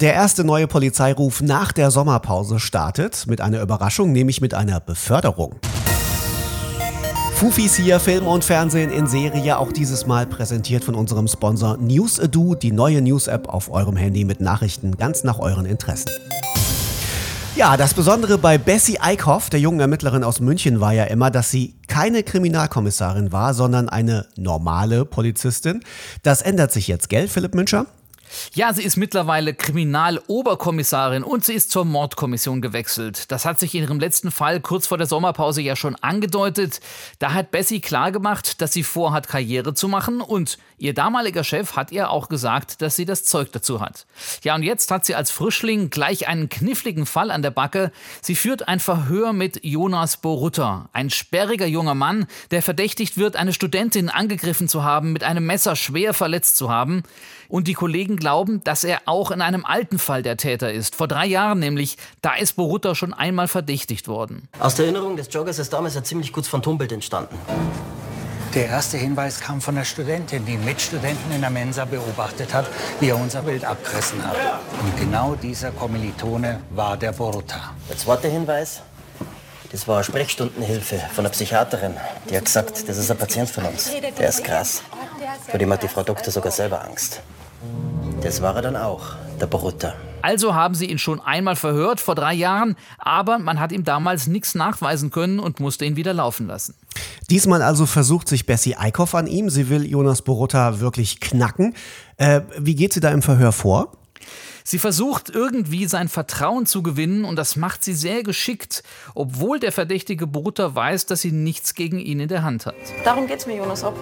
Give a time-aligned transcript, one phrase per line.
[0.00, 5.54] Der erste neue Polizeiruf nach der Sommerpause startet mit einer Überraschung, nämlich mit einer Beförderung.
[7.36, 12.56] Fufis hier, Film und Fernsehen in Serie, auch dieses Mal präsentiert von unserem Sponsor NewsAdo,
[12.56, 16.10] die neue News-App auf eurem Handy mit Nachrichten ganz nach euren Interessen.
[17.54, 21.52] Ja, das Besondere bei Bessie Eickhoff, der jungen Ermittlerin aus München, war ja immer, dass
[21.52, 25.84] sie keine Kriminalkommissarin war, sondern eine normale Polizistin.
[26.24, 27.86] Das ändert sich jetzt, gell, Philipp Müncher?
[28.52, 33.30] Ja, sie ist mittlerweile Kriminaloberkommissarin und sie ist zur Mordkommission gewechselt.
[33.32, 36.80] Das hat sich in ihrem letzten Fall kurz vor der Sommerpause ja schon angedeutet.
[37.18, 41.92] Da hat Bessie klargemacht, dass sie vorhat, Karriere zu machen und ihr damaliger Chef hat
[41.92, 44.06] ihr auch gesagt, dass sie das Zeug dazu hat.
[44.42, 47.92] Ja, und jetzt hat sie als Frischling gleich einen kniffligen Fall an der Backe.
[48.20, 53.52] Sie führt ein Verhör mit Jonas Borutta, ein sperriger junger Mann, der verdächtigt wird, eine
[53.52, 57.02] Studentin angegriffen zu haben, mit einem Messer schwer verletzt zu haben.
[57.48, 58.33] Und die Kollegen glauben,
[58.64, 60.96] dass er auch in einem alten Fall der Täter ist.
[60.96, 64.48] Vor drei Jahren nämlich, da ist Borutta schon einmal verdächtigt worden.
[64.58, 67.38] Aus der Erinnerung des Joggers ist damals ein ziemlich gutes Phantombild entstanden.
[68.54, 72.66] Der erste Hinweis kam von der Studentin, die Mitstudenten in der Mensa beobachtet hat,
[73.00, 74.36] wie er unser Bild abgerissen hat.
[74.80, 77.74] Und genau dieser Kommilitone war der Borutta.
[77.88, 78.82] Der zweite Hinweis,
[79.72, 81.96] das war eine Sprechstundenhilfe von einer Psychiaterin.
[82.30, 83.90] Die hat gesagt, das ist ein Patient von uns.
[84.18, 84.82] Der ist krass.
[85.48, 87.22] Vor dem hat die Frau Doktor sogar selber Angst.
[88.24, 89.92] Das war er dann auch, der Borutta.
[90.22, 94.26] Also haben sie ihn schon einmal verhört, vor drei Jahren, aber man hat ihm damals
[94.26, 96.74] nichts nachweisen können und musste ihn wieder laufen lassen.
[97.28, 99.50] Diesmal also versucht sich Bessie Eickhoff an ihm.
[99.50, 101.74] Sie will Jonas Borutta wirklich knacken.
[102.16, 103.92] Äh, wie geht sie da im Verhör vor?
[104.62, 108.82] Sie versucht irgendwie sein Vertrauen zu gewinnen und das macht sie sehr geschickt,
[109.14, 112.74] obwohl der verdächtige Bruder weiß, dass sie nichts gegen ihn in der Hand hat.
[113.04, 113.98] Darum geht's mir, Jonas, ob,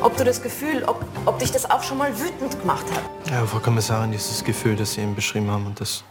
[0.00, 3.30] ob du das Gefühl, ob, ob dich das auch schon mal wütend gemacht hat.
[3.30, 6.04] Ja, Frau Kommissarin, dieses Gefühl, das Sie eben beschrieben haben und das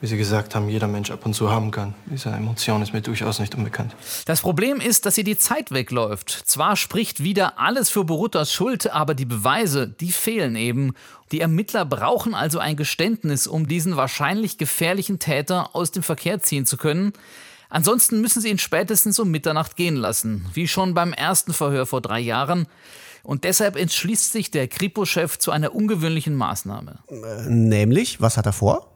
[0.00, 1.94] wie Sie gesagt haben, jeder Mensch ab und zu haben kann.
[2.06, 3.94] Diese Emotion ist mir durchaus nicht unbekannt.
[4.26, 6.30] Das Problem ist, dass ihr die Zeit wegläuft.
[6.44, 10.94] Zwar spricht wieder alles für Boruttas Schuld, aber die Beweise, die fehlen eben.
[11.32, 16.66] Die Ermittler brauchen also ein Geständnis, um diesen wahrscheinlich gefährlichen Täter aus dem Verkehr ziehen
[16.66, 17.12] zu können.
[17.68, 22.00] Ansonsten müssen sie ihn spätestens um Mitternacht gehen lassen, wie schon beim ersten Verhör vor
[22.00, 22.68] drei Jahren.
[23.24, 26.98] Und deshalb entschließt sich der Kripo-Chef zu einer ungewöhnlichen Maßnahme.
[27.08, 28.93] Äh, nämlich, was hat er vor?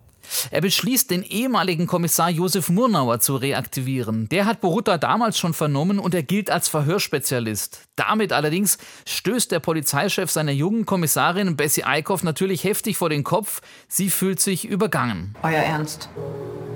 [0.50, 4.28] Er beschließt, den ehemaligen Kommissar Josef Murnauer zu reaktivieren.
[4.28, 7.82] Der hat Borutta damals schon vernommen und er gilt als Verhörspezialist.
[7.96, 13.60] Damit allerdings stößt der Polizeichef seiner jungen Kommissarin Bessie Eickhoff natürlich heftig vor den Kopf.
[13.88, 15.34] Sie fühlt sich übergangen.
[15.42, 16.08] Euer Ernst?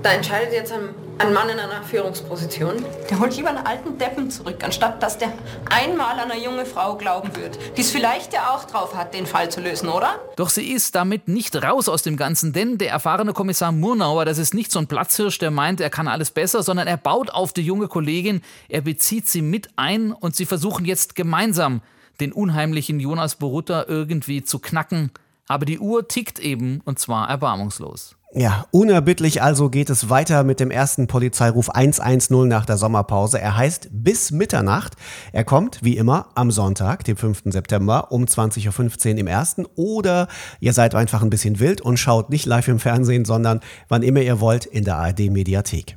[0.02, 0.88] Da entscheidet jetzt ein,
[1.22, 2.84] ein Mann in einer Führungsposition.
[3.08, 5.32] Der holt lieber einen alten Deppen zurück, anstatt dass der
[5.70, 9.26] einmal an eine junge Frau glauben wird, die es vielleicht ja auch drauf hat, den
[9.26, 10.18] Fall zu lösen, oder?
[10.36, 14.38] Doch sie ist damit nicht raus aus dem Ganzen, denn der erfahrene Kommissar Murnauer, das
[14.38, 17.52] ist nicht so ein Platzhirsch, der meint, er kann alles besser, sondern er baut auf
[17.52, 21.82] die junge Kollegin, er bezieht sie mit ein und sie versuchen jetzt gemeinsam
[22.18, 25.12] den unheimlichen Jonas Borutta irgendwie zu knacken.
[25.46, 28.16] Aber die Uhr tickt eben und zwar erbarmungslos.
[28.34, 33.38] Ja, unerbittlich also geht es weiter mit dem ersten Polizeiruf 110 nach der Sommerpause.
[33.38, 34.94] Er heißt bis Mitternacht.
[35.32, 37.42] Er kommt, wie immer, am Sonntag, dem 5.
[37.46, 39.66] September um 20.15 Uhr im ersten.
[39.74, 40.28] Oder
[40.60, 44.20] ihr seid einfach ein bisschen wild und schaut nicht live im Fernsehen, sondern wann immer
[44.20, 45.96] ihr wollt in der ARD Mediathek.